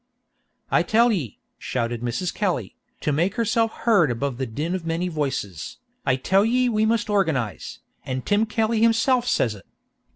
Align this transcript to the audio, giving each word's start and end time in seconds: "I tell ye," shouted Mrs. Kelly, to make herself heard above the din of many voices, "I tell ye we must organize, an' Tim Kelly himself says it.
"I 0.71 0.81
tell 0.81 1.11
ye," 1.11 1.37
shouted 1.59 2.01
Mrs. 2.01 2.33
Kelly, 2.33 2.75
to 3.01 3.11
make 3.11 3.35
herself 3.35 3.71
heard 3.71 4.09
above 4.09 4.37
the 4.39 4.47
din 4.47 4.73
of 4.73 4.83
many 4.83 5.09
voices, 5.09 5.77
"I 6.07 6.15
tell 6.15 6.43
ye 6.43 6.67
we 6.69 6.87
must 6.87 7.07
organize, 7.07 7.77
an' 8.03 8.23
Tim 8.23 8.47
Kelly 8.47 8.81
himself 8.81 9.27
says 9.27 9.53
it. 9.53 9.67